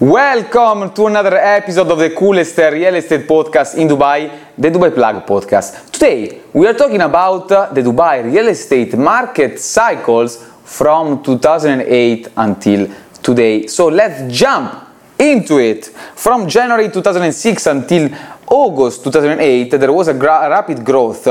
[0.00, 4.28] Welcome to another episode of the coolest real estate podcast in Dubai,
[4.58, 5.88] the Dubai Plug podcast.
[5.92, 12.92] Today we are talking about uh, the Dubai real estate market cycles from 2008 until
[13.22, 13.68] today.
[13.68, 14.84] So let's jump
[15.16, 15.86] into it.
[16.16, 18.10] From January 2006 until
[18.48, 21.28] August 2008, there was a gra- rapid growth.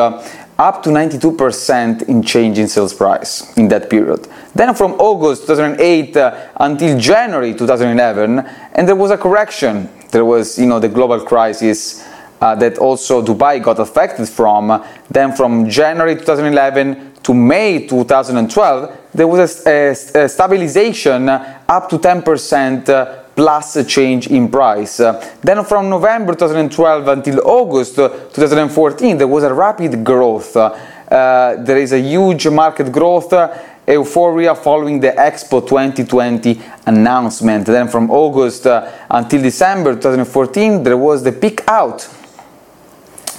[0.64, 4.30] Up to 92% in change in sales price in that period.
[4.56, 9.90] Then from August 2008 uh, until January 2011, and there was a correction.
[10.12, 12.08] There was, you know, the global crisis
[12.40, 14.82] uh, that also Dubai got affected from.
[15.12, 21.98] Then from January 2011 to May 2012, there was a, a, a stabilization up to
[21.98, 24.98] 10% uh, plus a change in price.
[25.42, 30.56] then from November 2012 until August 2014, there was a rapid growth.
[30.56, 33.34] Uh, there is a huge market growth.
[33.34, 33.56] Uh,
[33.88, 37.66] euphoria following the Expo 2020 announcement.
[37.66, 42.02] Then from August uh, until December 2014, there was the peak out.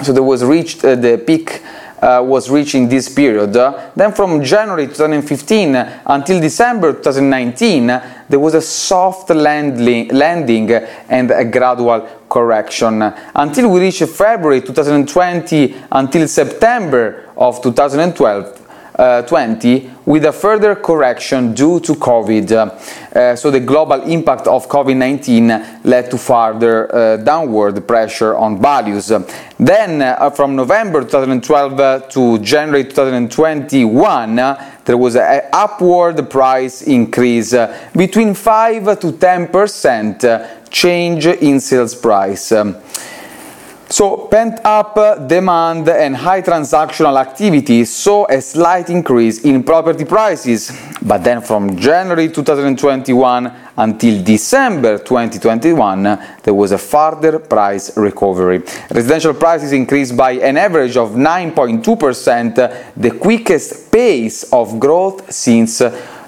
[0.03, 1.63] So there was reached uh, the peak
[2.23, 3.57] was reaching this period.
[3.57, 5.75] Uh, then from January 2015
[6.07, 7.87] until December 2019,
[8.29, 10.71] there was a soft landing, landing
[11.09, 13.03] and a gradual correction
[13.35, 18.64] until we reached February 2020 until September of 2012
[18.97, 22.53] uh, 20 with a further correction due to COVID.
[22.53, 29.13] Uh, so the global impact of COVID-19 led to further uh, downward pressure on values.
[29.59, 34.37] Then uh, from November 2012 uh, to January 2021,
[34.85, 37.55] there was an upward price increase
[37.97, 42.53] between 5 to 10% change in sales price.
[43.89, 50.73] So pent up demand and high transactional activity saw a slight increase in property prices,
[51.03, 56.03] but then from January 2021 until December 2021
[56.43, 58.63] there was a further price recovery.
[58.91, 65.83] Residential prices increased by an average of 9.2%, the quickest pace of growth since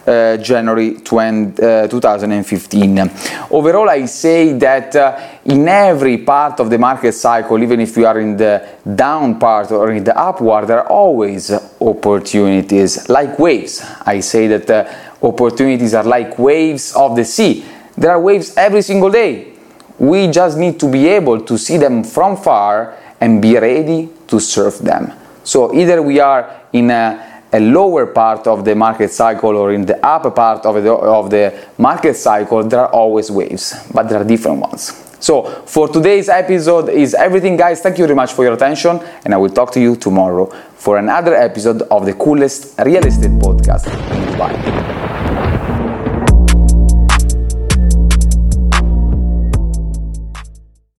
[0.07, 3.11] uh, January 20, uh, 2015.
[3.51, 8.05] Overall, I say that uh, in every part of the market cycle, even if we
[8.05, 11.51] are in the down part or in the upward, there are always
[11.81, 13.85] opportunities like waves.
[14.05, 17.65] I say that uh, opportunities are like waves of the sea.
[17.97, 19.55] There are waves every single day.
[19.99, 24.39] We just need to be able to see them from far and be ready to
[24.39, 25.13] surf them.
[25.43, 29.87] So either we are in a a lower part of the market cycle or in
[29.87, 34.21] the upper part of the, of the market cycle, there are always waves, but there
[34.21, 35.03] are different ones.
[35.19, 37.81] So, for today's episode is everything, guys.
[37.81, 40.47] Thank you very much for your attention, and I will talk to you tomorrow
[40.77, 45.06] for another episode of the coolest real estate podcast in Dubai.